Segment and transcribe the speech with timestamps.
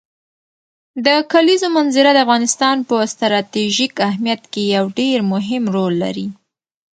[1.05, 6.27] د کلیزو منظره د افغانستان په ستراتیژیک اهمیت کې یو ډېر مهم رول لري.